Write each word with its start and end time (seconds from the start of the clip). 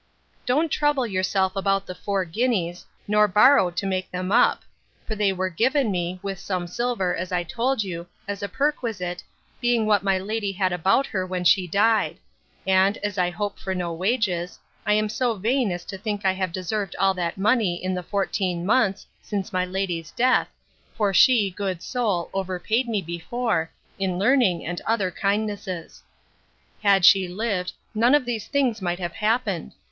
Don't 0.47 0.69
trouble 0.71 1.05
yourself 1.05 1.55
about 1.55 1.85
the 1.85 1.93
four 1.93 2.25
guineas, 2.25 2.87
nor 3.07 3.27
borrow 3.27 3.69
to 3.69 3.85
make 3.85 4.09
them 4.09 4.31
up; 4.31 4.63
for 5.05 5.13
they 5.13 5.31
were 5.31 5.47
given 5.51 5.91
me, 5.91 6.19
with 6.23 6.39
some 6.39 6.65
silver, 6.65 7.15
as 7.15 7.31
I 7.31 7.43
told 7.43 7.83
you, 7.83 8.07
as 8.27 8.41
a 8.41 8.49
perquisite, 8.49 9.23
being 9.61 9.85
what 9.85 10.01
my 10.01 10.17
lady 10.17 10.51
had 10.53 10.73
about 10.73 11.05
her 11.05 11.23
when 11.23 11.43
she 11.43 11.67
died; 11.67 12.17
and, 12.65 12.97
as 13.03 13.19
I 13.19 13.29
hope 13.29 13.59
for 13.59 13.75
no 13.75 13.93
wages, 13.93 14.57
I 14.87 14.93
am 14.93 15.07
so 15.07 15.35
vain 15.35 15.71
as 15.71 15.85
to 15.85 15.99
think 15.99 16.25
I 16.25 16.33
have 16.33 16.51
deserved 16.51 16.95
all 16.97 17.13
that 17.13 17.37
money 17.37 17.75
in 17.75 17.93
the 17.93 18.01
fourteen 18.01 18.65
months, 18.65 19.05
since 19.21 19.53
my 19.53 19.65
lady's 19.65 20.09
death, 20.09 20.49
for 20.95 21.13
she, 21.13 21.51
good 21.51 21.83
soul, 21.83 22.31
overpaid 22.33 22.87
me 22.87 23.03
before, 23.03 23.69
in 23.99 24.17
learning 24.17 24.65
and 24.65 24.81
other 24.87 25.11
kindnesses. 25.11 26.01
Had 26.81 27.05
she 27.05 27.27
lived, 27.27 27.73
none 27.93 28.15
of 28.15 28.25
these 28.25 28.47
things 28.47 28.81
might 28.81 28.97
have 28.97 29.13
happened! 29.13 29.73